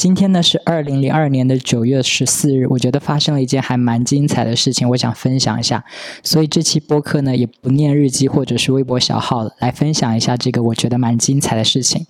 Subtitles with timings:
[0.00, 5.84] 今天呢是二零零二年的九月十四日，我觉得发生了一件还蛮精彩的事情，我想分享一下。
[6.22, 12.06] 所以这期播客呢也不念日记或者是微博小号了，来分享一下这个我觉得蛮精彩的事情。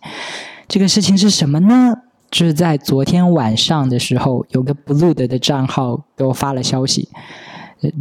[0.69, 1.93] 这个事情是什么呢？
[2.31, 7.09] 就是在昨天晚上的时候，有个 blue 的账号给我发了消息。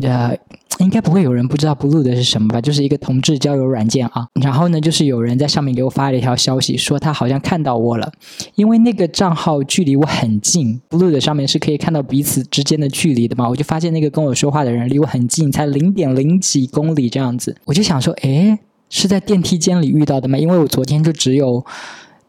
[0.03, 0.37] 呃，
[0.79, 2.59] 应该不会有人不知道 Blue 的是什么吧？
[2.59, 4.27] 就是一个同志交友软件啊。
[4.41, 8.11] 然后呢，就是有人在上面给我发了一条消息，说他好像看到我了，
[8.55, 13.47] 因为那个账号距离我很近，Blue 的上面是可以看到彼此之间的距离的嘛。
[13.47, 17.55] 我就发现那个跟我说话的人离我很近，才零点零几公里这样子。
[17.65, 18.57] 我就想说，诶，
[18.89, 20.37] 是在电梯间里遇到的吗？
[20.37, 21.65] 因为我昨天就只有。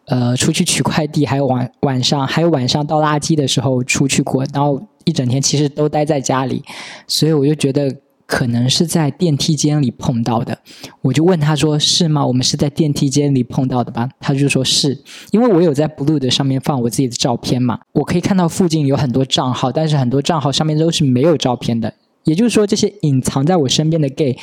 [0.07, 6.65] 呃，出去取快递，还有晚晚上，还有晚上倒垃圾的时候出去过，然后一整天其实都待在家里，
[7.07, 7.89] 所以我就觉得
[8.31, 10.57] 可能是在电梯间里碰到的。
[11.03, 12.25] 我就问他说：“是吗？
[12.25, 14.97] 我们是在电梯间里碰到的吧？”他就说是，
[15.33, 24.39] 因为我有在 Blue 的上面放我自己的照片嘛，我可以看到附近有很多账号，但是很多账号上面都是没有照片的，也就是说，这些隐藏在我身边的 gay。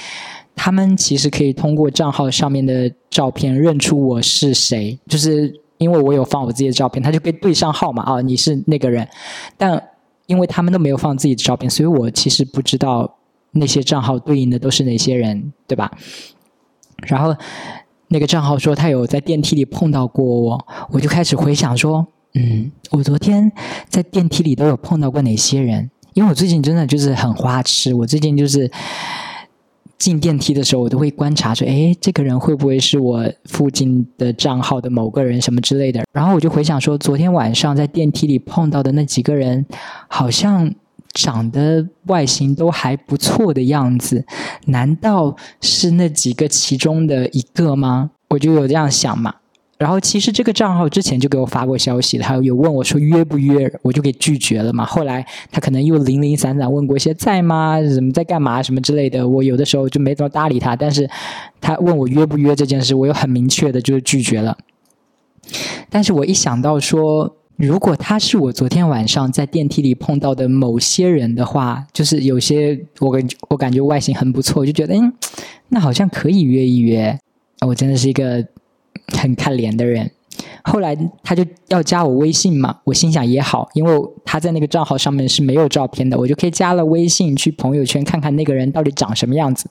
[0.53, 9.07] 他们其实可以通过账号上面的照片认出我是谁，就是因为我有放我自己的照片，他就可以对上号嘛啊，你是那个人。
[9.55, 9.81] 但
[10.25, 13.17] 因为他们都没有放自己的照片，所以我其实不知道
[13.57, 15.91] 那些账号对应的都是哪些人，对吧？
[17.07, 17.35] 然后
[18.07, 23.51] 那个账号说他有在电梯里碰到过我，我就开始回想说，嗯，我昨天
[23.89, 25.89] 在电梯里都有碰到过哪些人？
[26.13, 28.71] 因为我最近真的就是很花痴，我最近就是。
[29.97, 39.65] 进电梯的时候，我都会观察说：“哎，这个人会不会是我附近的账号的某个人什么之类的？”然后我就回想说，昨天晚上在电梯里碰到的那几个人，
[40.07, 40.71] 好像
[41.17, 44.23] 长得外形都还不错的样子，
[44.67, 48.11] 难道是那几个其中的一个吗？
[48.29, 49.33] 我就有这样想嘛。
[49.79, 54.85] 然后其实这个账号之前就给我发过消息他，有有问我说约不约，我就给拒绝了嘛。
[54.85, 60.75] 后来他可能又零零散散问过一些在吗，什么在干嘛什么之类的，我有的时候就没怎么搭理他。
[60.75, 61.09] 但是
[61.59, 64.55] 他问我约不约这件事，我又很明确的就是拒绝了。
[65.89, 75.11] 但是我一想到说，如果他是我昨天晚上在电梯里碰到的某些人的话，就是有些我感我感觉外形很不错，我就觉得嗯，
[75.69, 77.19] 那好像可以约一约。
[77.65, 78.45] 我真的是一个。
[79.15, 80.11] 很看脸的人，
[80.63, 83.93] 后来他就要加我微信嘛，我心想也好，因为
[84.25, 89.69] 他在那个账号上面是没有照片的，我就可以加了微信去朋友圈看看那个人到底长什么样子。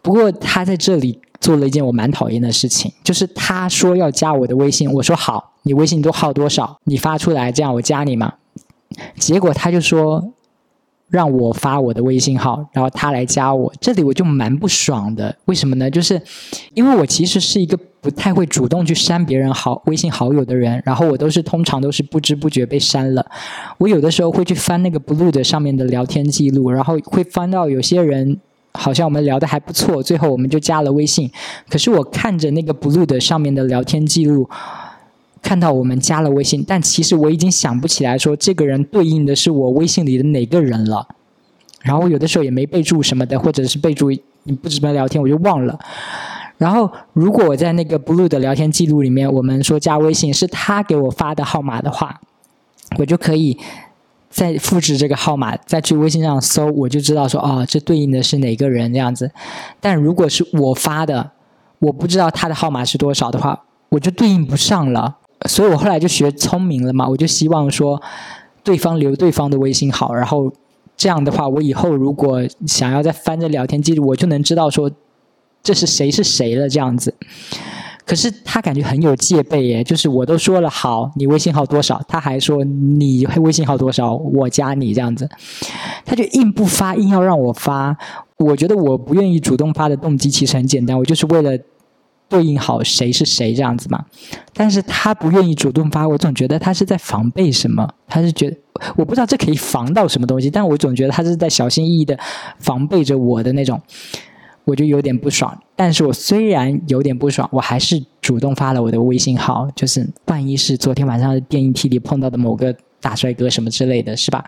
[0.00, 8.34] 不过他在这里做了一件我蛮讨厌的事情，就是他说要加我的微信，我说好，你微信都号多少，你发出来，这样我加你嘛。
[9.16, 10.32] 结果他就说。
[11.10, 15.34] 让我发我的微信号，然后他来加我，这里我就蛮不爽的。
[15.46, 15.90] 为什么呢？
[15.90, 16.20] 就是
[16.74, 23.24] 因为我其实是一个不太会主动去删别人好微信好友的人，然后我都是通常都是不知不觉被删了。
[23.78, 28.38] 我有的时候会去翻那个 Blue 的上面的聊天记录，然后会翻到有些人
[28.72, 31.30] 好像我们聊的还不错，最后我们就加了微信。
[31.68, 34.48] 可是我看着那个 Blue 的上面的聊天记录。
[35.40, 41.06] 看到我们加了微信，但其实我已经想不起来说这个人对应的是我微信里的哪个人了。
[41.80, 44.10] 然后有的时候也没备注什么的，或者是备注
[44.60, 45.78] 不怎么聊天，我就忘了。
[46.58, 52.20] 然后如果我在那个 Blue 的聊天记录里面，我们说加微信是他给我发的号码的话，
[52.98, 53.56] 我就可以
[54.30, 59.30] 再复制这个号码，再去微信上搜，我就知道说哦，这对应的是哪个人这样子。
[59.80, 61.30] 但如果是我发的，
[61.78, 65.16] 我不知道他的号码是多少的话，我就对应不上了。
[65.48, 68.02] 所以我后来就学聪明了嘛，我就希望说，
[68.62, 70.52] 对方留对方的微信号，然后
[70.96, 74.90] 这样的话，我以后如果想要再翻着聊天记录，我就能知道说
[75.62, 77.14] 这是谁是谁了这样子。
[78.08, 85.28] 可是他感觉很有戒备耶，就是我都说了好，你微信号多少，他还说你微信号多少，我加你这样子，
[86.06, 87.94] 他就硬不发，硬要让我发。
[88.38, 91.58] 我觉得我不愿意主动发的动机其实很简单，我就是为了。
[92.30, 94.04] 对应好谁是谁这样子嘛？
[94.52, 97.88] 但是他不愿意主动发，我总觉得他是在防备什么？
[98.06, 98.56] 他是觉得
[98.96, 102.18] 我不知道这可以防到什么东西，但我总觉得他是在小心翼翼的
[102.58, 103.80] 防备着我的那种，
[104.68, 105.58] 我就有点不爽。
[105.74, 114.44] 但是我虽然有点不爽，我还是主动发了我的微信号，就是万一是昨天晚上电影梯里碰到的某个大帅哥什么之类的是吧？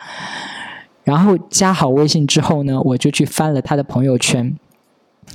[1.04, 4.54] 然后加好微信之后呢，我就去翻了他的朋友圈。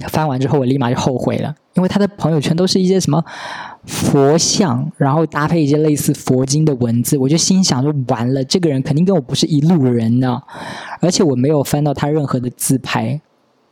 [0.10, 3.24] 翻完之后，我立马就后悔了，因为他的朋友圈都是一些什么
[3.86, 10.42] 佛像，然后搭配一些类似佛经的文字，我就心想说完了，这个人肯定跟我不是一路人呢。
[11.00, 13.22] 而且我没有翻到他任何的自拍，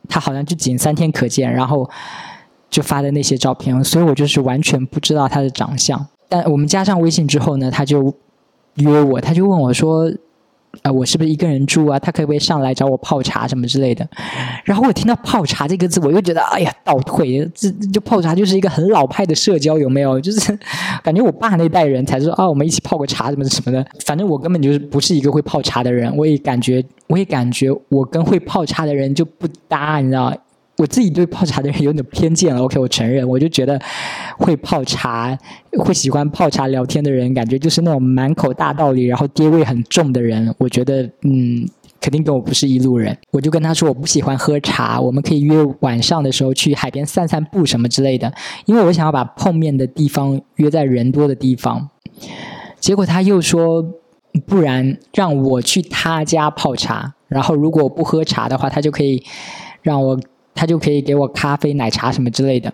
[0.08, 1.88] 他好像就仅三天可见，然后
[2.70, 6.06] 就发的那些照片，所以我就是完全不知道他的长相。
[6.28, 8.14] 但我们加上微信之后呢，他就
[8.74, 10.10] 约我，他就问我说。
[10.84, 11.98] 啊，我是不是一个人住啊？
[11.98, 14.06] 他可不可以上来找我泡茶什么之类的？
[14.64, 20.20] 然后我听到“泡茶”这个字，我又觉得哎呀，倒退，这就泡茶就是一个很老派的社交，有没有？
[20.20, 20.58] 就是
[21.02, 23.82] 感觉我爸那代人才说啊，我们一起泡个茶什么什么的。
[24.04, 30.36] 反正我根本就是不是一个会泡茶的人，我也感觉，我也感觉我跟会泡茶的人就不搭，你知道。
[30.76, 33.80] 我自己对泡茶的人有点偏见了，OK，我承认，我就觉得
[34.38, 35.38] 会泡茶、
[35.78, 40.52] 会喜欢泡茶聊天的人，感觉就是那种满口大道理，然后爹味很重的人。
[40.58, 41.64] 我觉得，嗯，
[42.00, 43.16] 肯定跟我不是一路人。
[43.30, 48.34] 我就跟他说，我不喜欢喝茶，我们可以约晚上的时候去海边散散步什么之类的，
[48.66, 51.88] 因为我想要把碰面的地方约在人多的地方。
[52.80, 53.80] 结果他又说，
[54.44, 59.22] 不然让我去他家泡茶，然后如果不喝茶的话，他就可以
[59.80, 60.18] 让我。
[60.54, 62.72] 他就可以给我咖啡、奶茶什么之类的。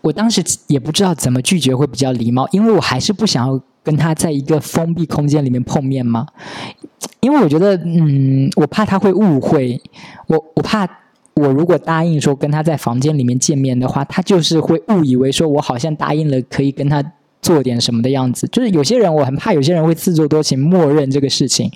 [0.00, 6.26] 我当时也不知道怎么拒绝会比较礼貌，因为我还是不想要跟他在一个封闭空间里面碰面嘛。
[7.20, 9.80] 因为我觉得，嗯，我怕他会误会
[10.26, 10.86] 我，我怕
[11.32, 17.02] 我如果答应说跟他在房间里面见面的话，他就是会误以为说我好像答应了可以跟他
[17.40, 18.46] 做点什么的样子。
[18.48, 21.70] 就是有些人我很怕，有些人会自作多情，默认这个事情。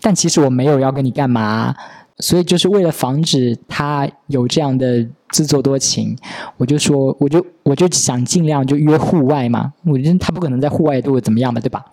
[0.00, 1.74] 但其实我没有要跟你干嘛。
[2.22, 6.16] 所以就是为了防止他有这样的自作多情，
[6.56, 9.72] 我就说，我就我就想尽量就约户外嘛。
[9.84, 11.84] 我觉得他不可能在户外对我怎么样嘛，对吧？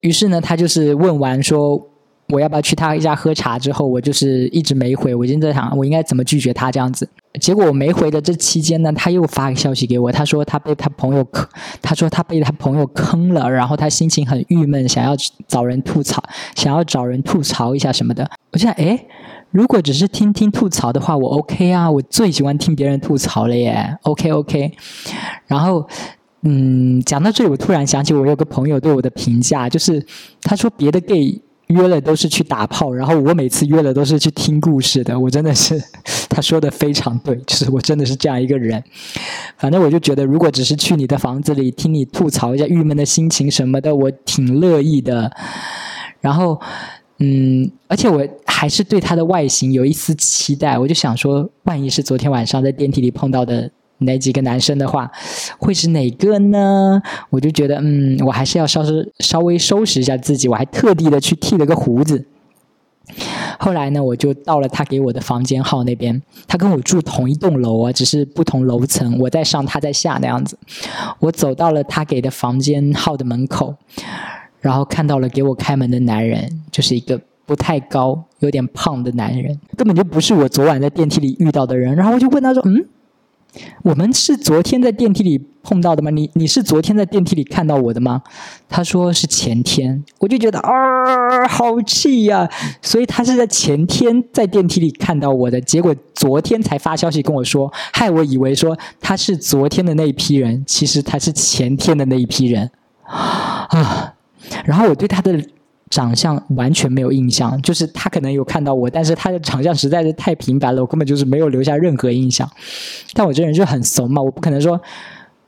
[0.00, 1.80] 于是呢，他就是问完说
[2.28, 5.14] 我要不要去他家喝茶之后，我就是一直没回。
[5.14, 7.08] 我今天在想，我应该怎么拒绝他这样子。
[7.40, 11.48] 结果我没回的这期间呢，他又发个消息给我，他说他被他朋友坑，
[11.80, 15.14] 他说他被他朋友坑了，然后他心情很郁闷，想要
[15.48, 16.22] 找人吐槽，
[16.54, 18.28] 想要找人吐槽一下什么的。
[18.52, 19.06] 我就想，哎。
[19.52, 24.70] 如果只是听听吐槽的话，我 OK 啊，我最喜欢听别人吐槽了耶，OK OK。
[25.48, 25.84] 然后，
[26.42, 30.06] 嗯，讲到这里，我突然想起我有个朋友对我的评价，就是
[30.40, 35.18] 他说别的 gay 约了都是去打炮，然后我每次约了都是去听故事的。
[35.18, 35.82] 我真的是，
[36.28, 38.80] 他说的非常对，就是我真的是这样一个人。
[39.58, 45.32] 反正我就觉得，如果只是去你的房子里听你吐槽一下郁闷的心情什么的，我挺乐意的。
[46.20, 46.60] 然后。
[47.22, 55.10] 嗯，而且我还是对他的外形有一丝期待，我就想说，万一是昨天晚上在电梯里碰到的哪几个男生的话，
[55.58, 57.02] 会是哪个呢？
[57.28, 62.26] 我就觉得，嗯，我还是要稍稍稍微收拾一下自己，我还特地的去剃了个胡子。
[63.58, 70.56] 后来呢，我就到了他给我的房间号那边，他跟我住同一栋楼啊，只是不同楼层，我在上，他在下那样子。
[71.18, 73.74] 我走到了他给的房间号的门口。
[74.60, 81.94] 然后看到了给我开门的男人，就是一个不太高、有点胖的男人，根本就不是我昨晚在电梯里遇到的人。
[81.96, 82.86] 然后我就问他说：“嗯，
[83.82, 86.10] 我们是昨天在电梯里碰到的吗？
[86.10, 88.22] 你你是昨天在电梯里看到我的吗？”
[88.68, 90.04] 他说是前天。
[90.18, 92.48] 我就觉得啊，好气呀！
[92.80, 102.70] 所以他是在前天在电梯里看到我的，结果昨天才发消息跟我说，害我以为说他是昨天的那一批人，其实他是前天的那一批人
[103.02, 104.14] 啊。
[104.64, 105.42] 然后我对他的
[105.90, 112.48] 长相完全没有印象，就是他可能有看到我，但是他的长相实在是太平凡了，我根本就是没有留下任何印象。
[113.12, 114.80] 但我这人就很怂嘛，我不可能说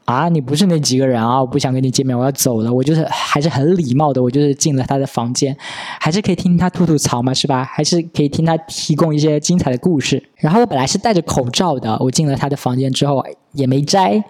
[0.04, 2.74] 啊，你不是那几个人啊，我不想跟你见面，我要走了。
[2.74, 5.56] 我就是还是很礼貌的，我就是进了他的房间，
[6.00, 7.62] 还是可以听他吐吐槽嘛，是吧？
[7.62, 10.20] 还是可以听他提供一些精彩的故事。
[10.34, 14.24] 然后我本来是戴着口罩的，我进了他的房间之后也没摘，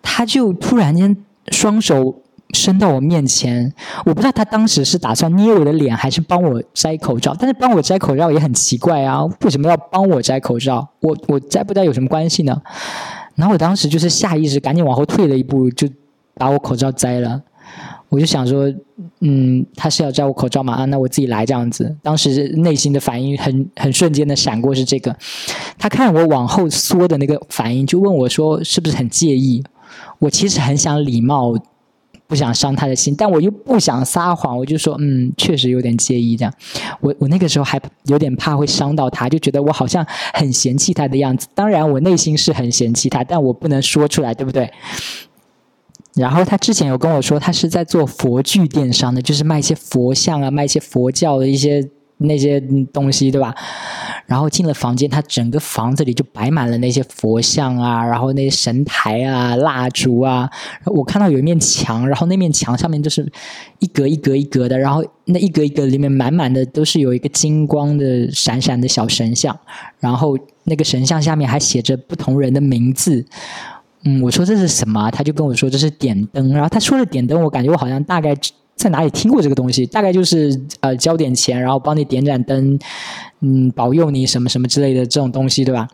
[0.00, 1.16] 他就突然间
[1.48, 2.22] 双手。
[2.54, 3.72] 伸到我面前，
[4.04, 7.34] 我不知道他当时是打算捏我的脸，还是帮我摘口罩。
[7.38, 10.88] 但是帮我摘口罩也很奇怪啊，为什么要帮我摘口罩？
[11.00, 12.62] 我我摘不摘有什么关系呢？
[13.34, 15.88] 然后我当时就是下意识赶紧往后退了一步，就
[16.34, 17.42] 把我口罩摘了。
[18.08, 18.72] 我就想说，
[19.20, 20.72] 嗯，他是要摘我口罩吗？
[20.74, 21.94] 啊，那我自己来这样子。
[22.00, 25.14] 当时内心的反应很很瞬间的闪过是这个。
[25.76, 29.64] 他看我往后缩的那个反应，就问我说是不是很介意？
[30.20, 31.52] 我其实很想礼貌。
[32.26, 36.52] 不想伤他的心，但我又不想撒谎，我就说，嗯，确实有点介意这样。
[37.00, 41.46] 我我那个时候还有点怕会伤到他，就觉得我好像很嫌弃他的样子。
[41.54, 44.70] 当然，我内心是很嫌弃他，但我不能说出来，对不对？
[46.14, 51.88] 然后他之前有跟我说，他是在做佛具电商的，就是卖一些佛像啊，卖一些佛教的一些。
[52.18, 52.58] 那些
[52.94, 53.54] 东西对吧？
[54.26, 60.50] 然后进了房间，他整个房子里就摆满了那些佛像啊，然后那些神台啊、蜡烛啊。
[60.84, 63.30] 我看到有一面墙，然后那面墙上面就是
[63.78, 69.56] 一格一格一格的，然后那一格一格里面满满的都是有一个金光的闪闪的小神像，
[70.00, 73.24] 然后那个神像下面还写着不同人的名字。
[74.04, 75.10] 嗯，我说这是什么？
[75.10, 76.52] 他就跟我说这是点灯。
[76.52, 78.36] 然后他说了点灯，我感觉我好像大概。
[78.86, 79.84] 在哪里听过这个东西？
[79.84, 82.78] 大概就是呃交点钱，然后帮你点盏灯，
[83.40, 85.88] 嗯，保佑你什么什么之类的这种东西，对吧？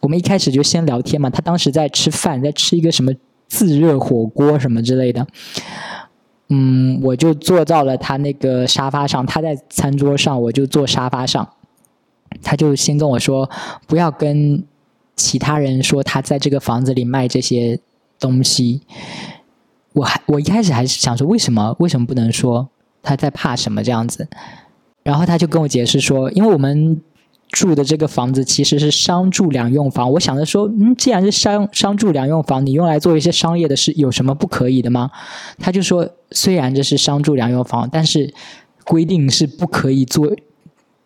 [0.00, 1.30] 我们一开始就先聊天嘛。
[1.30, 3.10] 他当时在吃饭，在吃一个什么
[3.48, 5.26] 自热火锅什么之类的。
[6.50, 11.48] 嗯，我就坐到了他那个沙发上，他在餐桌上，我就坐沙发上。
[12.42, 13.48] 他就先跟我说，
[13.86, 14.62] 不要跟
[15.16, 17.80] 其他人说他在这个房子里卖这些
[18.20, 18.82] 东西。
[19.96, 22.68] 我还我一开始还是想说，为什么为什么不能说？
[23.02, 24.28] 他在怕什么这样子？
[25.02, 27.00] 然后他就跟我解释说，因为我们
[27.48, 30.12] 住的这个房子其实是商住两用房。
[30.12, 35.10] 我想着说，嗯，既然是商商住两用房，你用来做一些商业的事，有什么不可以的吗？
[35.58, 38.34] 他就说，虽然这是商住两用房，但是
[38.84, 40.30] 规定是不可以做。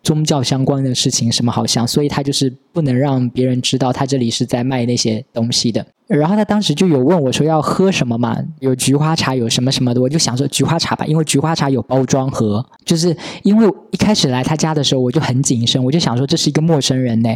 [0.03, 5.85] 宗教相关的事情什么好像，所以他就是不能让别人知道他这里是在卖那些东西的。
[6.07, 12.65] 然后他当时就有问我说要喝什么嘛，有菊花茶，有什么什么的，我就想说菊花茶吧，因为菊花茶有包装盒。
[12.83, 17.29] 就是因为一开始来他家的时候我就很谨慎，我就想说这是一个陌生人呢，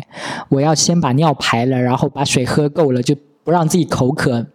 [0.49, 4.45] 我要先把尿排了，然后把水喝够了，就不让自己口渴。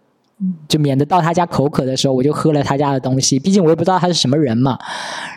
[0.67, 3.37] 就免得到他家口渴的时候，我就喝了他家的东西。
[3.37, 4.77] 毕竟我也不知道他是什么人嘛。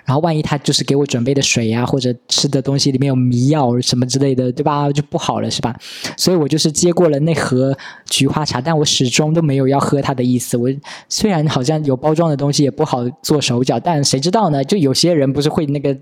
[0.04, 4.90] 然后万一他就是给我准备的水呀，或者吃的东西里面有迷药什么之类的，对吧？
[4.90, 5.75] 就不好了，是吧？
[6.16, 10.56] 所以我就是接过了那盒菊花茶，但我始终都没有要喝它的意思。
[10.56, 10.70] 我
[11.08, 14.64] 虽然好像有包装的东西也不好做手脚，但谁知道呢？
[14.64, 15.94] 就有些人不是会那个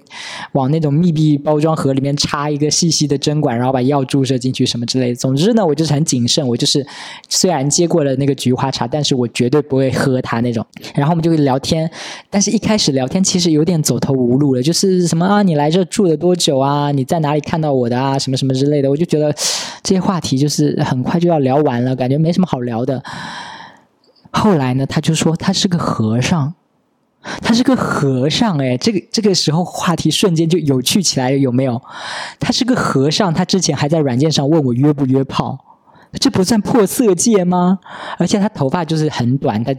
[0.53, 5.15] 往那种密闭包装盒里面插一个细细的针管，然后把药注射进去什么之类的。
[5.17, 6.47] 总之呢，我就是很谨慎。
[6.47, 6.87] 我就是
[7.29, 8.89] 虽然接过了那个菊花茶。
[8.93, 11.91] 但是我绝对不会喝它那种，然后我们就会聊天，
[12.29, 16.93] 但是一开始聊天其实有点走投无路了，就是什么啊，你来这住了多久啊？
[16.93, 18.19] 你在哪里看到我的啊？
[18.19, 19.33] 什么什么之类的，我就觉得
[19.83, 23.03] 这些话题就是很快就要聊完了，感觉没什么好聊的。
[24.31, 26.53] 后来呢，他就说他是个和尚，
[27.41, 31.81] 他是个和尚，哎，这个这个时候话题瞬间就有趣起来了，有没有？
[32.39, 35.59] 他是个和尚，他之前还在软件上问我约不约炮。
[36.21, 37.79] 这不算破色戒吗？
[38.19, 39.75] 而且他头发就是很短，他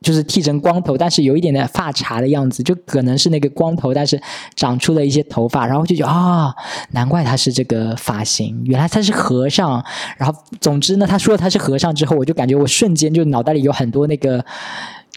[0.00, 4.20] 就是剃成光头，但是有一点点发茬的样子，就可能是那个光头，但是
[4.56, 6.52] 长出了一些头发，然后就觉得啊，
[6.90, 9.84] 难怪他是这个发型，原来他是和尚。
[10.16, 14.44] 然后总之呢，他说他是和尚之后，我就感觉我瞬间就脑袋里有很多那个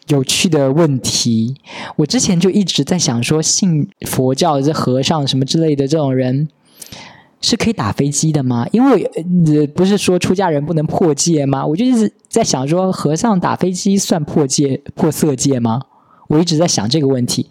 [0.08, 1.56] 有趣的问题。
[1.96, 6.48] 我之前就一直在想说，信佛教这和尚什么之类的这种人。
[7.46, 8.66] 是可以打飞机的吗？
[8.72, 11.64] 因为不是说出家人不能破戒吗？
[11.66, 15.80] 我就一直在想说，和尚打飞机算破戒、破色戒吗？
[16.28, 17.48] 我一直在想这个问题。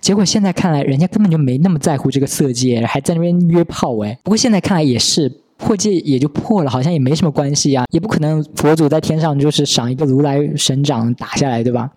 [0.00, 4.18] 结果现在看来，人家根本就没那么在乎这个色戒，还在那边约炮哎。
[4.24, 5.42] 不过现在看来也是。
[5.58, 11.90] 破戒也就破了，好像也没什么关系啊，也不可能佛祖在天上就是赏一个如来神掌打下来，对吧？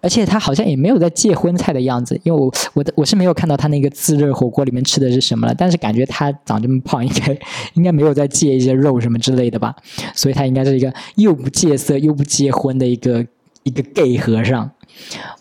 [0.00, 7.38] 而且他好像也没有在戒荤菜的样子，因为我我的我是没有看到他那个自热火锅里面吃的是什么了，但是感觉他长这么胖，应该
[7.74, 9.74] 应该没有在戒一些肉什么之类的吧，
[10.14, 13.24] 所以他应该是一个又不戒色又不结婚的一个
[13.62, 14.70] 一个 gay 和尚。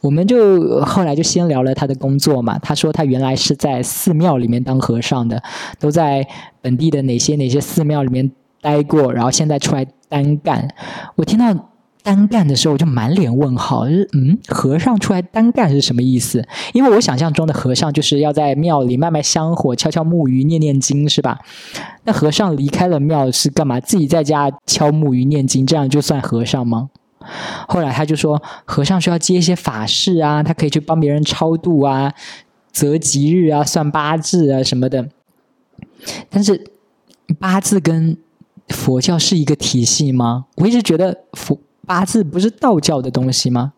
[0.01, 2.57] 我们就后来就先聊了他的工作嘛。
[2.59, 5.41] 他说他原来是在寺庙里面当和尚的，
[5.79, 6.27] 都在
[6.61, 10.67] 本地的哪些哪些寺庙里面待过，然后现在出来单干。
[11.15, 11.69] 我听到
[12.01, 16.43] 单干的时候，我就满脸问号，嗯，和尚出来单干是什么意思？
[16.73, 21.39] 因为我想象中的和尚就是要在庙里卖卖香火、敲敲木鱼、念念经，是吧？
[22.05, 23.79] 那和尚离开了庙是干嘛？
[23.79, 26.89] 自己在家敲木鱼念经，这样就算和尚吗？
[27.67, 32.13] 后来他就说，和尚需要接一些法事啊，他可以去帮别人超度啊、
[32.71, 35.07] 择吉日啊、算八字啊什么的。
[36.29, 36.71] 但是
[37.39, 38.17] 八字跟
[38.69, 40.45] 佛教是一个体系吗？
[40.55, 43.73] 我一直觉得佛八字不是道教的东西吗？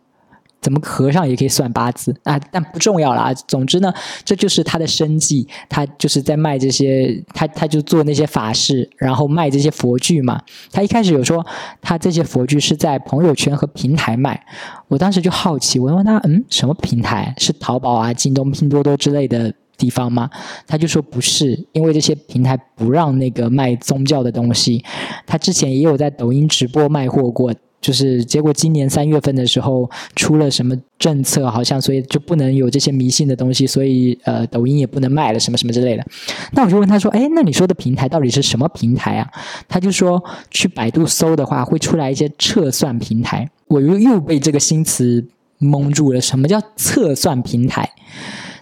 [0.61, 2.39] 怎么和尚也可以算八字啊？
[2.51, 3.33] 但不重要了。
[3.47, 3.91] 总之呢，
[4.23, 10.39] 这就是他的生计，他就是在卖这些，他他就做那些法事，然后卖这些佛具嘛。
[10.71, 11.43] 他一开始有说，
[11.81, 14.39] 他这些佛具是在朋友圈和平台卖。
[14.87, 17.33] 我当时就好奇，我问他，嗯，什么平台？
[17.37, 20.29] 是淘宝啊、京东、拼多多之类的地方吗？
[20.67, 24.83] 他就说不是，因为这些平台不让那个卖宗教的东西。
[25.25, 27.51] 他之前也有在抖音直播卖货过。
[27.81, 36.05] 就是结果，今年三月份的时候出了什么政策，好像所以就不能有这些迷信的东西，所以呃，抖音也不能卖了，什么什么之类的。
[36.51, 39.27] 那我就问他说：“哎，那你说的平台到底是什么平台啊？”
[39.67, 45.25] 他就说：“去百度搜的话，会出来一些测算平台。”我又又被这个新词
[45.57, 46.21] 蒙住了。
[46.21, 47.89] 什么叫测算平台？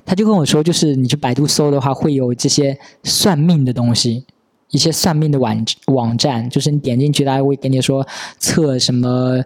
[0.05, 4.25] 他就跟我说：“就是你去百度搜的话，会有这些算命的东西。”
[4.71, 8.05] 一些算命的网网站，就是你点进去，他会跟你说
[8.37, 9.43] 测什么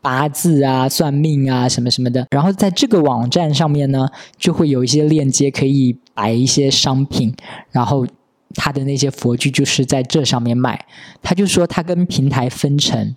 [0.00, 2.26] 八字啊、算命啊什么什么的。
[2.30, 4.08] 然后在这个网站上面呢，
[4.38, 7.34] 就会有一些链接可以摆一些商品，
[7.70, 8.06] 然后
[8.54, 10.84] 他的那些佛具就是在这上面卖。
[11.22, 13.14] 他就说他跟平台分成。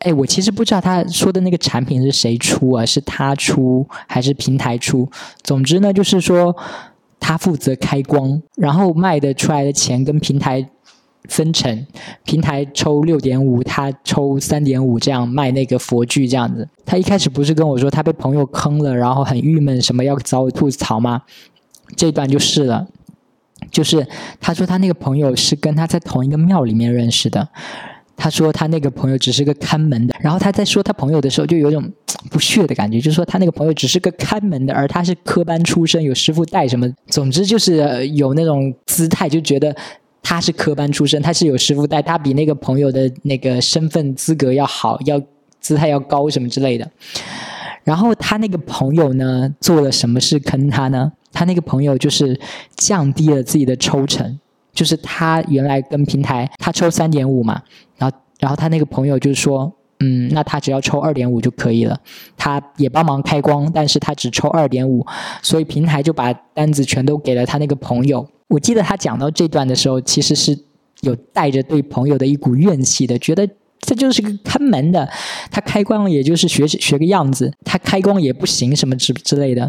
[0.00, 2.84] 哎，我其实不知道他说的那个产品是谁出啊？
[2.84, 5.08] 是他出还是平台出？
[5.42, 6.54] 总之呢，就是说
[7.18, 10.68] 他负责开光，然后卖的出来的钱跟平台
[11.28, 11.86] 分成，
[12.24, 16.68] 平台抽六点五，他抽三点五，这样卖那个佛具这样子。
[16.84, 21.22] 他一开始不是跟我说他被朋友坑了，然后很郁闷，什么要找我吐槽吗？
[21.96, 22.86] 这段就是了，
[23.70, 24.06] 就是
[24.40, 27.48] 他说他那个朋友是跟他在同一个庙里面认识的。
[28.14, 31.82] 他说他那个朋友只是个看门的，然后他在说他朋友的时候就有种
[32.30, 39.74] 不屑的感觉，就说他那个朋友只是个看门的，而他是科班出身，有师傅带什么，总之就是有那种姿态，就觉得
[40.22, 45.20] 他是科班出身，他是有师傅带，他比那个朋友的那个身份资格要好，要
[45.60, 46.88] 姿态要高什么之类的。
[47.84, 51.12] 然后他那个朋友呢做了什么事坑他呢？
[51.32, 52.38] 他那个朋友就是
[52.76, 54.38] 降低了自己的抽成。
[54.74, 57.60] 就是他原来跟平台他抽三点五嘛，
[57.98, 61.94] 然后然后他那个朋友就是说，嗯，那他只要抽二点五就可以了，
[62.38, 65.04] 他也帮忙开光，但是他只抽二点五，
[65.42, 68.26] 所以平台就把单子全都给了他那个朋友。
[68.52, 70.56] 我记得他讲到这段的时候，其实是
[71.00, 73.48] 有带着对朋友的一股怨气的，觉得。
[73.84, 75.06] 这就是个看门的，
[75.50, 79.68] 他开光也就是学学个样子，他开光也不行什么之之类的。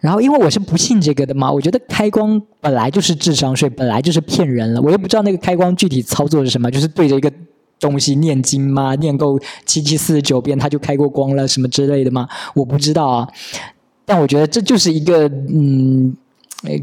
[0.00, 4.80] 然后因为我是不信这个的嘛，我觉得开光本来就是智商税，本来就是骗人了。
[4.80, 7.30] 我也不知道那个开光具体操作是什么，就是对着一个
[7.78, 8.94] 东西念经吗？
[8.94, 12.26] 念够七七四十九遍他就开过光了什么之类的吗？
[12.54, 13.28] 我不知道啊。
[14.06, 16.16] 但我觉得这就是一个嗯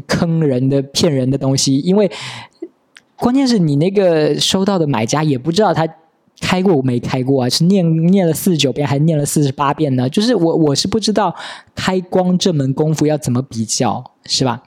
[0.06, 2.10] 坑人的、骗人的东西，因为
[3.16, 5.86] 关键是你那个收到的买家也不知道他。
[6.40, 7.48] 开过我没开过啊？
[7.48, 10.08] 是念念了四十九遍，还念了四十八遍呢？
[10.08, 11.34] 就是我我是不知道
[11.74, 14.62] 开光这门功夫要怎么比较，是吧？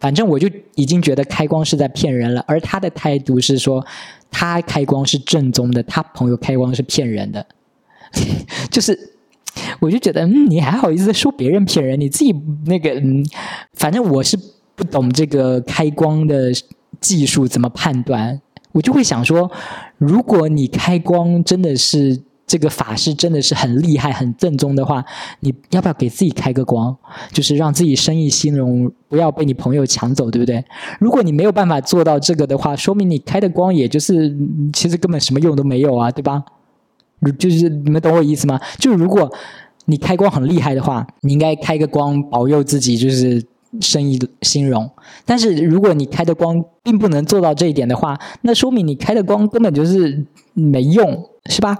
[0.00, 3.86] 反正我就已经觉得开光是在骗人了，而他的态度是说
[4.32, 7.46] 他开光是正宗的，他朋友开光是骗人的。
[8.68, 8.98] 就是
[9.80, 11.98] 我就觉得，嗯，你还好意思说别人骗人？
[12.00, 12.34] 你自己
[12.66, 13.24] 那个，嗯，
[13.74, 14.38] 反正我是
[14.74, 16.50] 不懂这个开光的
[17.00, 18.40] 技术怎么判断。
[18.72, 19.50] 我就会想说，
[19.98, 25.04] 如果你开光真的是这个法师真的是很厉害、很正宗的话，
[25.40, 26.96] 你要不要给自己开个光，
[27.32, 30.64] 就是让自己生意兴隆，不要被你朋友抢走，对不对？
[30.98, 34.34] 如果你没有办法做到这个的话，说明你开的光也就是
[34.72, 36.42] 其实根本什么用都没有啊，对吧？
[37.30, 38.58] 就是你们懂我意思吗？
[38.78, 39.32] 就如果
[39.84, 43.44] 你开光很厉害的话，你应该开个光保佑自己，就是。
[43.80, 44.90] 生意兴隆，
[45.24, 51.74] 但是如果你开的光并不能做到这一点的话，那说明你开的光根本就是没用，是吧？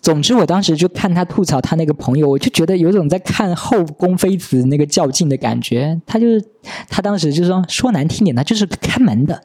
[0.00, 6.00] 总之，我当时就看他吐槽他那个朋友，我就觉得有种在看后宫妃子那个较劲的感觉。
[6.04, 6.44] 他就是
[6.88, 9.40] 他当时就说说难听点，他就是开门的，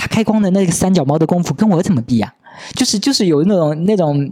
[0.00, 2.32] 他开光的那个三脚猫的功夫跟我怎么比呀？
[2.74, 4.30] 就是就是有那种那种。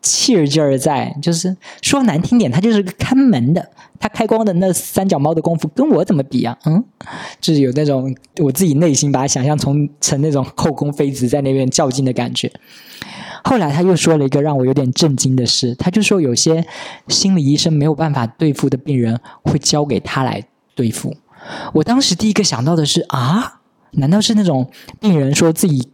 [0.00, 3.68] 气儿劲儿在，就是说难听点，他就是个看门的。
[3.98, 6.56] 他开光的那三脚猫的功夫，跟我怎么比啊？
[6.66, 6.82] 嗯，
[7.40, 12.50] 就是有那种我自己内心把它想象成成那种后宫妃子在那边较劲的感觉。
[13.42, 16.64] 后来他又说了一个让我有点震惊的事，他就说有些
[17.08, 20.44] 心理医生没有办法对付的病人，会交给他来
[20.76, 21.16] 对付。
[21.72, 23.57] 我当时第一个想到的是啊，
[23.92, 24.70] 难道是那种
[25.00, 25.88] 病人说自己？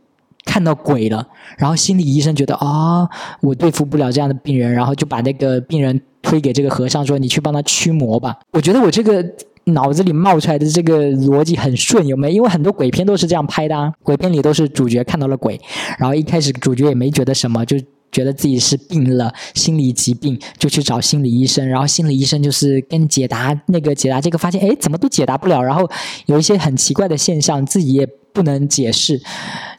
[0.46, 1.26] 看到鬼了，
[1.56, 3.08] 然后心理医生觉得啊，
[3.40, 8.36] 我对付不了这样的病人，然后就把那个病人推给这个和尚，说你去帮他驱魔吧。
[8.52, 9.24] 我觉得我这个
[9.64, 12.34] 脑子里冒出来的这个逻辑很顺，有没有？
[12.34, 15.58] 因为很多鬼片都是这样拍的，啊，鬼片里都是主角看到了鬼，
[15.98, 17.78] 然后一开始主角也没觉得什么，就
[18.14, 25.90] 觉得自己是病了，心理疾病，就去找心理医生，然后心理医生就是跟解答那个解答这个，发现哎，怎么都解答不了，然后
[26.26, 29.20] 有一些很奇怪的现象，自己也不能解释。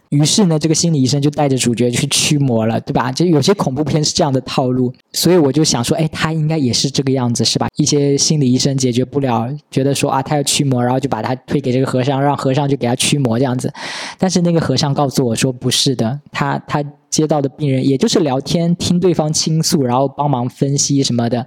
[0.09, 3.11] 于是呢，这个心理医生就带着主角去驱魔了，对吧？
[3.11, 7.67] 就有些恐怖片是这样的套路，所以我就想说，哎，他应该也是这个样子，是吧？
[7.75, 13.73] 一些心理医生解决不了，觉得说啊，他要驱魔，然后就把他推给这个和尚，让和尚就给他驱魔这样子。
[14.19, 16.83] 但是那个和尚告诉我说，不是的，他他。
[17.15, 21.37] 接到的病人，也就是聊天，听对方倾诉，然后帮忙分析什么的。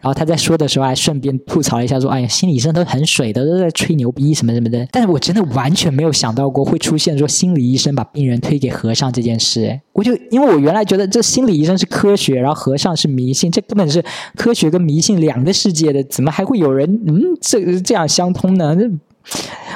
[0.00, 9.80] 然后他在说的时候，还顺便吐槽一下，说：“哎呀，心理医生都很水的，都在吹牛逼什么什么的。”但是我真的完全没有想到过会出现说心理医生把病人推给和尚这件事。
[9.92, 14.04] 我就因为我原来觉得这心理医生是科学，然后和尚是迷信，这根本是
[14.36, 18.76] 科学跟迷信两个世界的，怎么还会有人嗯这这样相通呢？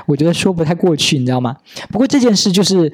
[0.06, 1.56] 我觉得说不太过去，你知道吗？
[1.90, 2.92] 不过这件事就是。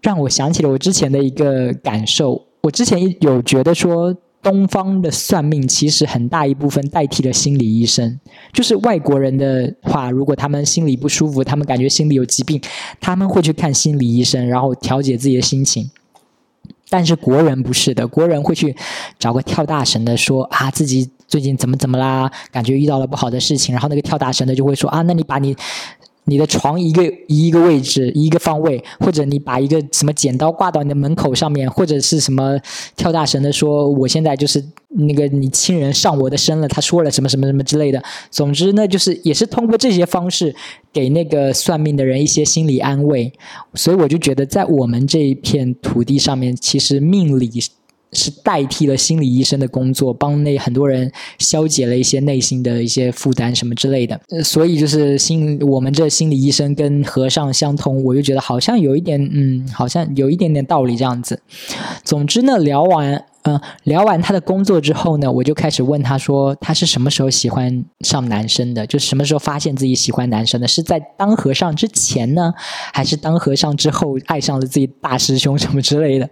[0.00, 2.46] 让我想起了我之前的一个感受。
[2.62, 8.18] 我之前有觉得说，东方的算命其实很大一部分代替了心理医生。
[8.52, 12.60] 就是外国人的话，如果他们心里不舒服，他们感觉心里有疾病，
[13.00, 15.90] 他们会去看心理医生，然后调节自己的心情。
[16.90, 18.74] 但是国人不是的，国人会去
[19.18, 25.56] 找个跳大神的说啊，自己最近怎么怎么啦，感觉遇到了不好的事情，然后那个跳大神的就会说啊，那你把你。
[26.28, 32.56] 你的床一个移一个位置，一个方位，或者你把一个什么剪刀挂到你的门口上面，或者是什么
[32.96, 38.02] 跳大神的说，我现在就是那个你亲人上我的身了，他说了什么什么什么之类的。
[38.30, 40.54] 总之呢，就是也是通过这些方式
[40.92, 43.32] 给那个算命的人一些心理安慰。
[43.74, 47.50] 所以我就觉得，在我们这一片土地上面，其实命理。
[48.12, 54.18] 是代替了心理医生的工作，帮那很多人消解了一些内心的一些负担什么之类的。
[54.42, 61.40] 所以就是心，我们这心理医生跟和尚相通，我就觉得好像有一点，嗯，好像有一点点道理这样子。
[62.02, 68.86] 总之呢，聊完，嗯，聊完他的工作之后呢，我就开始问他说，他是什么时候喜欢上男生的？
[68.86, 70.66] 就什么时候发现自己喜欢男生的？
[70.66, 72.54] 是在当和尚之前呢，
[72.92, 76.28] 还是当和尚之后爱上了自己大师兄什么之类的？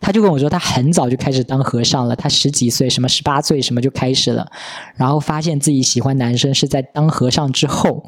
[0.00, 2.14] 他就跟我说，他很早就开始当和尚了。
[2.14, 4.46] 他十几岁，什么十八岁，什么就开始了。
[4.94, 8.04] 然后发现自己喜欢男生是在当和尚之后。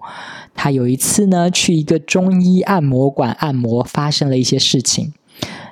[0.54, 5.12] 他有一次呢，去一个中医按摩馆按摩，发生了一些事情。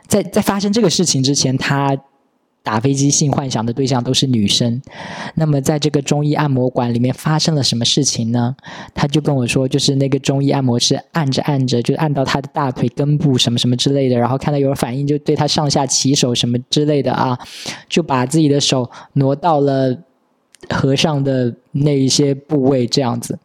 [0.07, 1.97] 在在发生这个事情之前，他。
[2.67, 4.83] 打飞机性幻想的对象都是女生，
[5.37, 8.57] 那么在这个中医按摩馆里面发生了什么事情呢？
[8.93, 17.39] 他就跟我说，就是那个中医按摩师按着按着就按到他的大腿根部什么什么之类的，然后看到有反应就对他上下其手什么之类的啊，
[17.89, 19.97] 就把自己的手挪到了
[20.69, 23.39] 和尚的那一些部位这样子。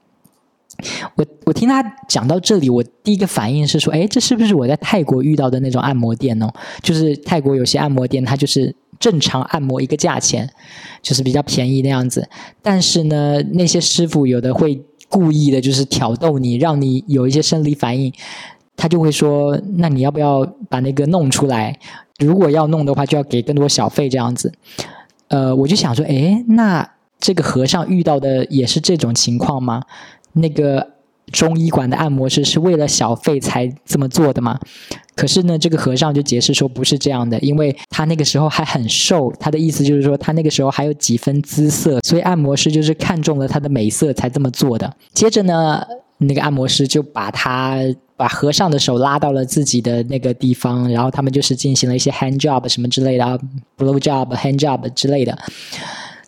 [1.14, 6.52] 我我听他讲到这里，我第一个反应是说，哎，这是不是我在泰国遇到的那种按摩店呢？
[6.82, 8.76] 就是泰国有些按摩店，它就是。
[9.02, 10.50] 正常按摩一个价钱，
[11.02, 12.30] 就是比较便宜那样子。
[12.62, 18.14] 但是呢，那些师傅有的会故意的，就是挑逗你，让你有一些生理反应。
[18.78, 21.78] 他就会说：“那你要不要把那个弄出来？
[22.20, 24.54] 如果要弄的话，就要给更多小费这样子。”
[25.28, 29.82] 呃，我就想说，哎，那这个和尚遇到的也是这种情况吗？
[30.34, 31.01] 那个。
[31.32, 34.60] 中医馆的按摩师是为了小费才这么做的吗？
[35.16, 44.92] 可是呢，这个和尚就解释说不是这样的，因为他那个时候还很瘦，他的意思就是说他那个时候还有几分姿色，所以按摩师就是看中了他的美色才这么做的。
[45.14, 45.86] 接着呢，
[46.18, 47.78] 那个按摩师就把他
[48.16, 53.26] 把和尚的手拉到了自己的那个地方，然后他们就是进行了一些 hand job 什么之类的
[53.78, 55.38] ，blow job、hand job 之类的。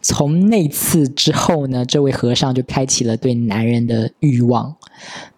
[0.03, 4.75] 从那次之后呢，这位和尚就开启了对男人的欲望。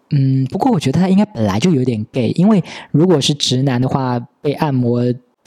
[0.09, 5.01] 嗯，不过我觉得他应该本来就有点 gay，因为如果是直男的话，被按摩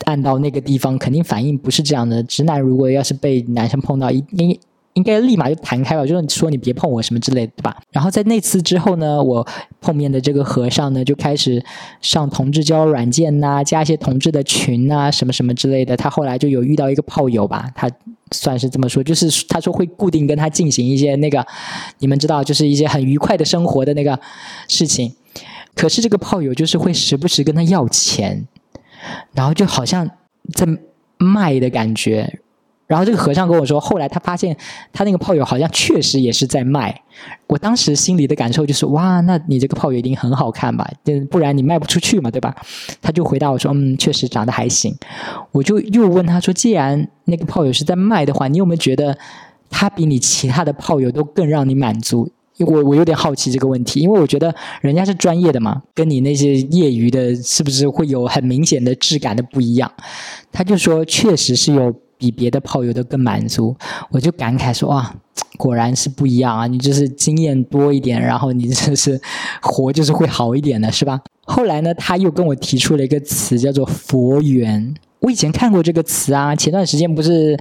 [0.05, 2.23] 按到那个地方，肯定反应不是这样的。
[2.23, 4.59] 直男如果要是被男生碰到，一应
[4.99, 7.77] 应该立马就弹开了，就是说你别碰我什么之类的，对吧？
[7.93, 9.47] 然后在那次之后呢，我
[9.81, 11.65] 碰面的这个和尚呢，就开始
[12.01, 15.97] 上同志交软件呐，加一些同志的群呐，什么什么之类的。
[15.97, 17.89] 他后来就有遇到一个炮友吧，他。
[18.31, 21.43] 算是这么说，就是他说会固定跟他进行一些那个，
[22.01, 24.21] 你们知道，就是一些很愉快的生活的那个
[24.69, 25.11] 事情。
[25.75, 28.47] 可是这个炮友就是会时不时跟他要钱，
[29.33, 30.07] 然后就好像
[30.53, 30.67] 在
[31.17, 32.41] 卖的感觉。
[32.89, 34.57] 然后这个和尚跟我说，后来他发现
[34.93, 37.03] 他那个炮友好像确实也是在卖。
[37.47, 40.91] 我当时心里的感受就是，哇，那你这个炮友一定很好看吧？
[41.31, 42.57] 不然你卖不出去嘛，对吧？
[43.03, 44.97] 他就回答我说，嗯，确实长得还行。
[45.53, 49.19] 我就又问他说，既然那个炮友是在卖的话，你有没有觉得
[49.69, 52.31] 他比你其他的炮友都更让你满足？
[52.61, 59.93] 我我有点好奇这个问题，因为我觉得人家是专业的嘛，跟你那些业余的，是不是会有很明显的质感的不一样？
[60.51, 61.95] 他就说，确实是有。
[62.19, 63.75] 比别的炮友都更满足，
[64.11, 65.15] 我就感慨说哇，
[65.57, 66.67] 果然是不一样啊！
[66.67, 69.21] 你就是经验多一点，然后你就是
[69.63, 71.21] 活就是会好一点的，是吧？
[71.47, 74.95] 后来呢，他又跟我提出了一个词，叫做“佛缘”。
[75.21, 77.59] 我以前看过这个词啊，前段时间不是。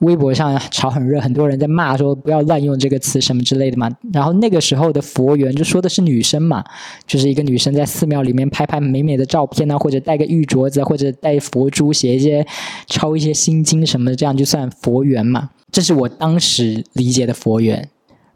[0.00, 3.90] 微博上炒很热，很多人在骂说不要滥用这个词什么之类的嘛。
[4.12, 6.64] 然后那个时候的佛缘就说的是女生嘛，
[7.06, 12.46] 就是一个女生在寺庙里面拍拍美美的照片啊，或者戴个玉镯子，或者戴佛珠，写一些
[12.86, 15.50] 抄一些心经什么的，这样就算佛缘嘛。
[15.70, 17.88] 这是我当时理解的佛缘。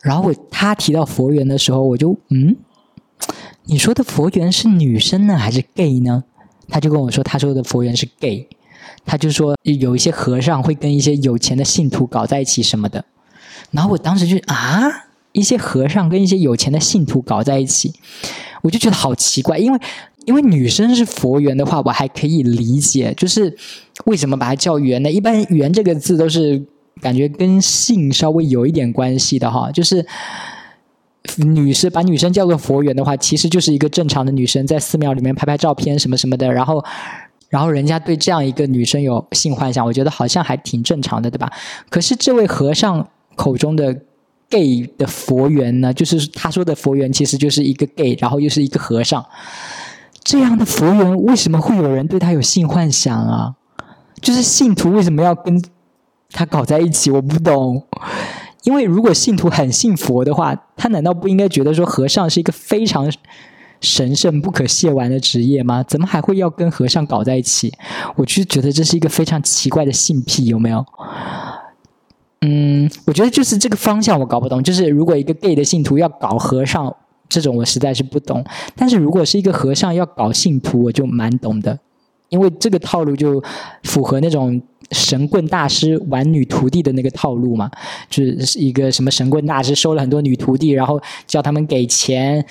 [0.03, 2.55] 然后我他提到佛缘的时候，我就嗯，
[3.65, 6.25] 你说的佛缘是女生呢还是 gay 呢？
[6.69, 8.47] 他就跟我说，他说的佛缘是 gay。
[9.07, 13.05] 他就说有一些和尚会跟一些有钱的信徒搞在一起什么的，
[13.71, 14.91] 然后我当时就啊，
[15.33, 17.93] 一些和尚跟一些有钱的信徒搞在一起，
[18.63, 19.79] 我就觉得好奇怪，因为
[20.25, 23.55] 因为女生是佛缘的话，我还可以理解，就是
[24.07, 25.11] 为什么把它叫缘呢？
[25.11, 26.65] 一般“缘”这个字都是
[27.01, 30.07] 感觉跟性稍微有一点关系的哈，就是
[31.37, 36.83] 女生把女生叫做佛缘的话，其实就是一个正常的女生在寺庙里面拍拍照片什么什么的，然后
[37.55, 41.49] 然后人家对这样一个女生有性幻想，我觉得好像还挺正常的，对吧？
[41.89, 43.97] 可是这位和尚口中的
[44.51, 49.25] gay 的佛缘呢，就是他说的佛缘其实就是一个 gay，然后又是一个和尚。
[50.25, 53.55] 这样的佛缘为什么会有人对他有性幻想啊？
[54.21, 55.63] 就是信徒为什么要跟
[56.33, 57.13] 他搞在一起？
[57.13, 57.87] 我不懂。
[58.65, 63.09] 因为如果信徒很信佛的话，他难道不应该觉得说和尚是一个非常
[63.85, 65.85] 神圣不可亵玩的职业吗？
[65.85, 67.73] 怎么还会要跟和尚搞在一起？
[68.17, 70.85] 我就觉得这是一个非常奇怪的性癖，有没有？
[72.41, 74.61] 嗯，我觉得就是这个方向我搞不懂。
[74.61, 76.93] 就是如果一个 gay 的信徒要搞和尚。
[77.27, 78.45] 这种我实在是不懂，
[78.77, 81.77] 但是如果是一个和尚要搞信徒，我就蛮懂的，
[82.29, 83.43] 因为这个套路就
[83.83, 84.61] 符合那种
[84.93, 87.69] 神棍大师玩女徒弟的那个套路嘛，
[88.11, 92.45] 就是一个什么神棍大师收了很多女徒弟，然后叫他们给钱，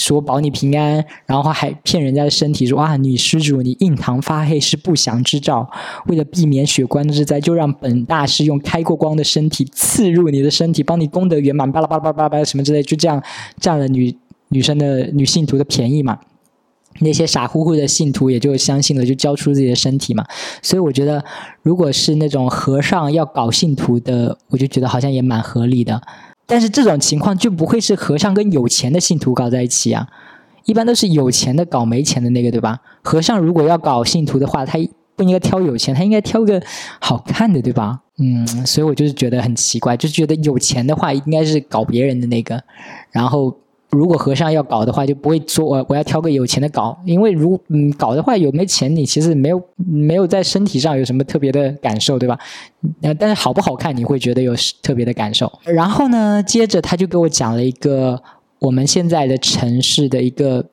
[0.00, 5.70] 说保你平安，然后还骗人家的身体，说啊女施主你印堂发黑是不祥之兆，
[6.06, 13.22] 为了避免血光之灾，就让本大师用开过光的身体刺入你的身体，帮你功德圆满，巴拉巴拉巴拉巴拉什么之类，就这样
[13.60, 14.16] 占了女。
[14.52, 16.18] 女生的女信徒的便宜嘛，
[16.98, 20.24] 那些傻乎乎的信徒也就相信了，就交出自己的身体嘛。
[20.60, 21.24] 所以我觉得，
[21.62, 26.02] 如果是那种和尚要搞信徒的，我就觉得好像也蛮合理的。
[26.50, 30.06] 但是这种情况就不会是和尚跟有钱的信徒搞在一起啊，
[30.64, 32.80] 一般都是有钱的搞没钱的那个，对吧？
[33.02, 34.78] 和尚如果要搞信徒的话，他
[35.16, 36.60] 不应该挑有钱，他应该挑个
[37.00, 38.00] 好看的，对吧？
[38.18, 42.62] 嗯，所以我就是觉得很奇怪，就觉得有钱的话应该是搞别人的那个，
[43.12, 43.56] 然后。
[43.90, 52.38] 如果和尚要搞的话，就不会说我我要挑个有钱的搞，因为如嗯搞的话有没钱，你其实没有没有在身体上有什么特别的感受，对吧？
[53.02, 55.52] 呃，但是好不好看你会觉得有特别的感受。
[55.64, 58.22] 然后呢，接着他就给我讲了一个
[58.60, 60.64] 我们现在的城市的一个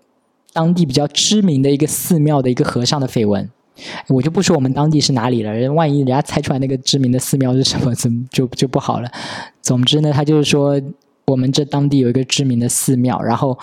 [0.53, 3.49] 当地比较知名的一个寺庙的一个和尚的绯闻，
[4.09, 9.09] 我就不说我们当地是哪里了，人万一人家猜出来那个知名的寺庙是什么，怎么就就不好了。
[9.63, 10.79] 总之呢，他就是说。
[11.27, 13.59] 我们这当地有一个知名的寺庙，然后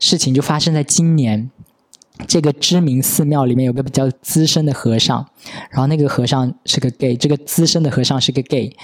[0.00, 1.48] 事情就发生在今年。
[2.26, 5.24] 这个知名寺庙里面有个比较资深的和尚，
[5.70, 8.76] 然后那个和尚是个 gay，这个资深的和尚是个 gay。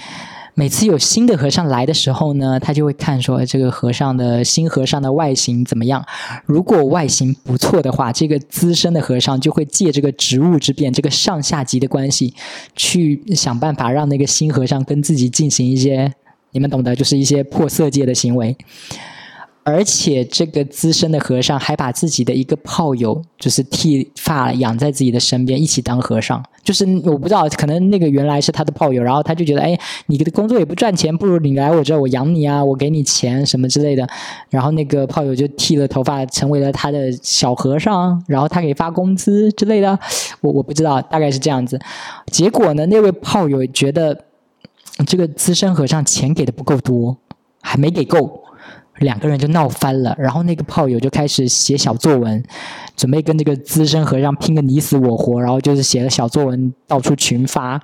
[0.55, 6.03] 每次有新的和尚来的时候呢，他就会看说这个和尚的新和尚的外形怎么样。
[6.47, 12.33] 如果外形不错的话，这个资深的和尚就会借这个职务之便，这个上下级的关系，
[12.77, 16.15] 去想办法让那个新和尚跟自己进行一些。
[16.57, 18.57] 你们懂得，就是一些破色戒的行为，
[19.63, 26.43] 而且这个资深的和尚还把自己的一个炮友，就是剃发养在自己的身边，一起当和尚。
[26.65, 34.09] 就是我不知道，可能那个原来是他的炮友，然后他就觉得，哎，你的工作也不赚钱，不如你来我这，我养你啊，我给你钱什么之类的。
[34.49, 39.99] 然后那个炮友就剃了头发，成为了他的小和尚，然后他给发工资之类的。
[40.41, 41.79] 我我不知道，大概是这样子。
[42.33, 44.26] 结果呢，那位炮友觉得。
[45.05, 47.17] 这个资深和尚钱给的不够多，
[47.61, 48.43] 还没给够，
[48.99, 50.15] 两个人就闹翻了。
[50.19, 52.43] 然后那个炮友就开始写小作文，
[52.97, 55.41] 准备跟这个资深和尚拼个你死我活。
[55.41, 57.81] 然后就是写了小作文，到处群发。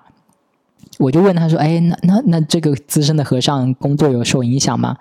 [0.98, 4.96] 我就问他说：“哎，那那那这个资深的和尚工作有受影响吗？”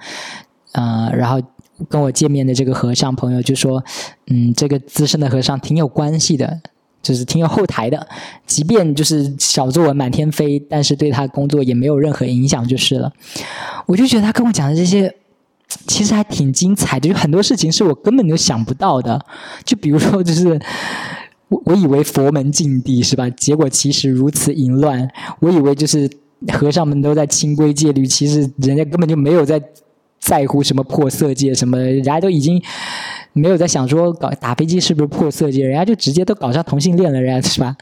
[0.74, 1.42] 呃，然后
[1.90, 3.84] 跟我见面的这个和尚朋友就说
[4.28, 6.62] ：“嗯，这个资深的和尚挺有关系的。”
[7.02, 8.08] 就是挺有后台的，
[8.46, 13.12] 即便就是小作文满天飞，但是对他工作也没有任何影响，就是了。
[13.88, 15.12] 我就觉得他跟我讲的这些，
[15.88, 19.20] 其实还挺精彩的，有很多事情是我根本就想不到的。
[19.66, 20.60] 就比如说，就是
[21.48, 23.30] 我我以为佛门禁地是吧？
[23.32, 25.10] 结果其实如此淫乱。
[25.40, 26.10] 我以为就是
[26.54, 29.60] 和尚们都在清规戒律，其实人家根本就没有在
[30.20, 32.62] 在乎什么破色戒什么，人家都已经。
[33.34, 37.76] 没有在想说搞打飞机是不是破色戒，人家就直接都搞上同性恋了，人家是吧？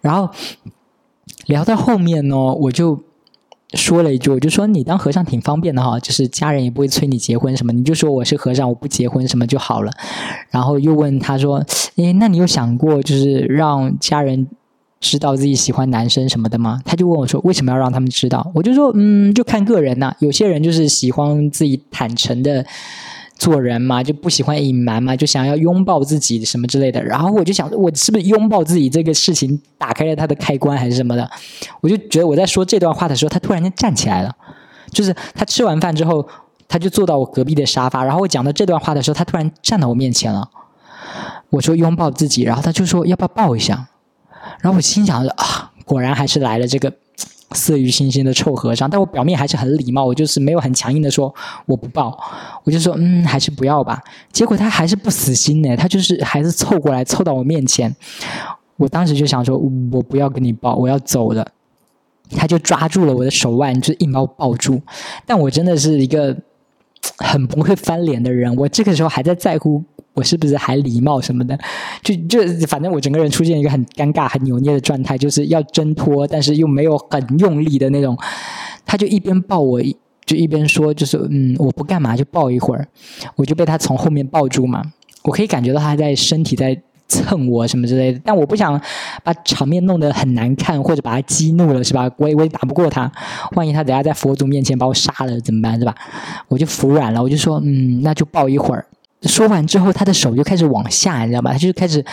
[0.00, 0.30] 然后
[1.46, 3.02] 聊到后面呢，我就
[3.74, 9.90] 说了一句，我就说你当和尚挺方便的哈，就是家人也不会催你结婚什么，你就说我是和尚，我不结婚什么就好了。
[10.50, 11.64] 然后又问他说，
[11.96, 14.46] 诶，那你有想过就是让家人
[15.00, 16.80] 知道自己喜欢男生什么的吗？
[16.84, 18.48] 他就问我说，为什么要让他们知道？
[18.54, 22.64] 我就说，嗯，就看个人呐，有些人就是喜欢自己坦诚的。
[23.38, 27.02] 做人嘛，就不喜欢隐瞒嘛，就想要拥抱自己什么之类的。
[27.02, 31.30] 然后我就想，我是不是拥抱自己这个事情打开了他的开关还是什么的？
[31.80, 34.36] 我就觉得我在说这段话的时候，他突然间站起来了。
[34.90, 36.26] 就是他吃完饭之后，
[36.66, 38.02] 他就坐到我隔壁的沙发。
[38.02, 40.50] 然后我讲到这段话的时候，他突然站到我面前了。
[41.50, 43.88] 我说拥抱自己，然后他就说要不要抱一下？
[44.60, 46.92] 然后我心想着啊，果然还是来了这个
[47.52, 48.88] 色欲熏心的臭和尚。
[48.88, 51.34] 但我表面还是很礼貌，我就是没有很强硬的说
[51.66, 52.18] 我不抱，
[52.64, 54.02] 我就说嗯，还是不要吧。
[54.32, 57.94] 结果他还是不死心呢，他就是还是凑过来凑到我面前。
[58.76, 59.56] 我当时就想说，
[59.92, 61.46] 我不要跟你抱，我要走了。
[62.30, 64.80] 他就抓住了我的手腕，就硬把我抱住。
[65.24, 66.36] 但我真的是一个
[67.16, 69.82] 很不会翻脸的人，我这个时候还在在乎。
[70.18, 71.56] 我是不是还礼貌什么的？
[72.02, 78.18] 就就反正我整个人出现一个很尴尬、很扭捏的状态，就是要挣脱，但是又没有很用力的那种。
[78.84, 79.80] 他就一边抱我，
[80.26, 82.84] 就一边说：“就是嗯，我不干嘛，就抱一会儿。”
[83.36, 84.82] 我就被他从后面抱住嘛。
[85.22, 86.76] 我可以感觉到他在身体在
[87.06, 88.80] 蹭我什么之类的，但我不想
[89.22, 92.10] 把场面弄得很难看，或者把他激怒了，是吧？
[92.16, 93.10] 我也我也打不过他，
[93.54, 95.94] 万一他等下在佛祖面前把我杀了怎么办，是吧？
[96.48, 98.84] 我就服软了，我就说：“嗯，那就抱一会儿。”
[99.22, 101.52] 说完之后，他的手就开始往下，你知道吗？
[101.52, 102.04] 他就开始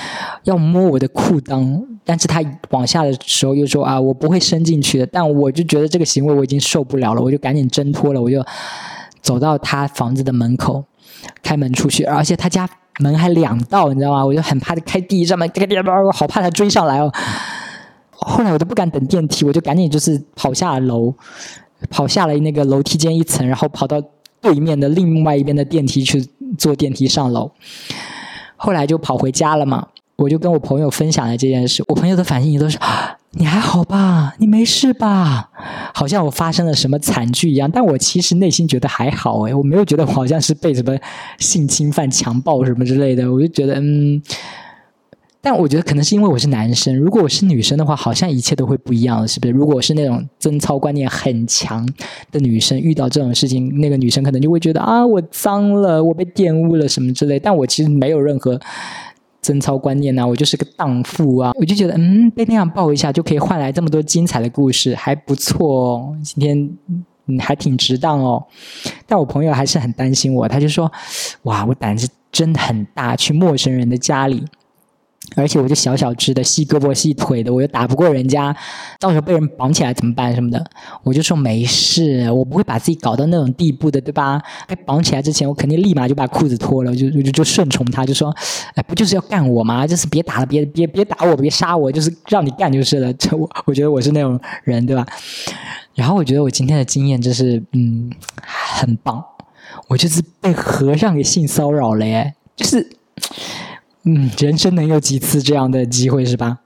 [0.44, 2.42] 要摸我的裤裆，但是他
[2.72, 5.06] 往下的时候又说啊，我不会伸进去的。
[5.06, 8.44] 但我就觉得这个行为我已经受不了了，我就赶紧挣脱了，我就
[9.22, 10.84] 走到他房子的门口，
[11.44, 12.68] 开门出去，而且他家
[13.00, 14.26] 门还两道，你知道吗？
[14.26, 17.14] 我就很怕他开第一扇门，开第二我好怕他追上来哦。
[18.10, 21.14] 后来我都不敢等电梯，我就赶紧就是跑下了楼，
[21.92, 24.02] 跑下了那个楼梯间一层，然后跑到。
[24.42, 26.24] 对面的另外一边的电梯去
[26.58, 27.52] 坐电梯上楼，
[28.56, 29.88] 后来就跑回家了嘛。
[30.18, 32.80] 我就跟我朋友分享了这件事，我朋友的反应都是
[33.32, 34.34] ：“你还好吧？
[34.38, 35.50] 你没事吧？”
[35.94, 37.70] 好像我发生了什么惨剧一样。
[37.70, 40.98] 但我其实内心觉得还好哎，我没有觉得我好像是被什么
[41.38, 43.32] 性侵犯、强暴什么之类的。
[43.32, 44.22] 我就觉得嗯。
[45.46, 49.54] 但我觉得可能是因为我是男生，如果我是女生的话，好像一切都会不一样了，是不是？
[49.54, 51.88] 如果我是那种贞操观念很强
[52.32, 57.38] 的女生，遇到这种事情，那个女生可能就会觉得啊，我脏了，我被玷污了什么之类。
[57.38, 58.60] 但我其实没有任何
[59.40, 66.18] 贞操观念呐，我就是个荡妇啊，我就觉得嗯，被那样抱一下就可以换来这么多精彩的故事，还不错哦。
[66.24, 66.58] 今天
[67.28, 68.44] 嗯还挺值当哦。
[69.06, 70.92] 但我朋友还是很担心我，他就说
[71.44, 74.44] 哇，我胆子真的很大，去陌生人的家里。
[75.36, 78.56] 而且我就小小只的，细胳膊细腿的，我又打不过人家，
[79.00, 80.64] 到时候被人绑起来怎么办什么的？
[81.04, 84.42] 我就说没事，我不会把自己搞到那种地步的，对吧？
[84.68, 88.34] 被绑起来之前，我肯定立马就把裤子脱了，就就就顺从他，就说，
[88.76, 89.86] 哎，不就是要干我吗？
[89.86, 93.12] 就是别打了，别别别打我，别杀我，就是让你干就是了。
[93.14, 95.06] 这我我觉得我是那种人，对吧？
[95.96, 98.12] 然后我觉得我今天的经验就是，嗯，
[98.42, 99.24] 很棒，
[99.88, 102.88] 我就是被和尚给性骚扰了耶，就是。
[104.06, 106.60] 嗯，人生能有几次这样的机会是吧？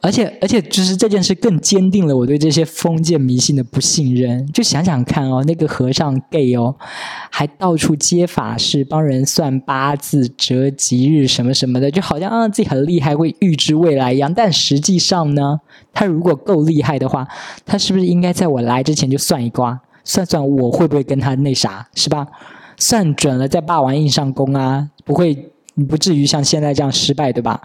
[0.00, 4.44] 而且，而且，就是这件事更坚定了我对这些封建迷信的不信任。
[4.52, 6.74] 就想想看哦，那个和尚 gay 哦，
[7.30, 14.34] 还到处接法事，帮人算八字、择吉日什么什么的，就好像啊自己很厉害，会预知未来一样。
[14.34, 15.60] 但实际上呢，
[15.94, 17.28] 他如果够厉害的话，
[17.64, 22.26] 他是不是应该在我来之前就算一卦，算算我会不会跟他那啥，是吧？
[22.76, 25.52] 算准了再霸王硬上弓啊，不会。
[25.86, 27.60] 不至于像现在这样失败，对吧？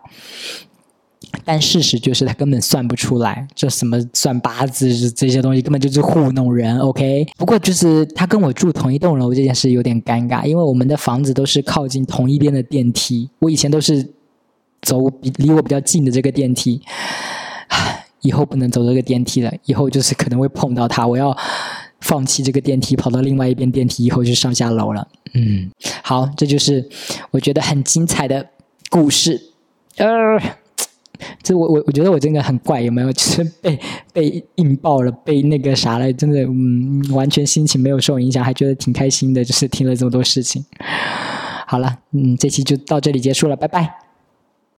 [1.44, 6.78] 但事实就是他根本算不出来，这什么算八字这些东西根本就是糊弄人。
[6.80, 14.08] OK，不过就是他跟我住同一栋楼这件事有点尴尬，因为我们的房子都是靠近同一边的电梯，我以前都是
[14.82, 16.82] 走比离我比较近的这个电梯，
[18.22, 21.36] 以后不能走这个电梯了，以后就是可能会碰到他，我要。
[22.06, 25.08] 放弃这个电梯，跑到另外一边电梯以后就上下楼了。
[25.34, 25.72] 嗯，
[26.04, 26.88] 好，这就是
[27.32, 28.48] 我觉得很精彩的
[28.92, 29.42] 故事。
[29.98, 30.40] 呃，
[31.42, 33.12] 这我我我觉得我真的很怪，有没有？
[33.12, 33.80] 就是被
[34.14, 40.64] 被硬爆了，被那个啥了，真的，嗯，完全心情没有受影响，还觉得挺开心的，就是听了这么多事情。
[41.66, 44.05] 好了，嗯，这期就到这里结束了，拜拜。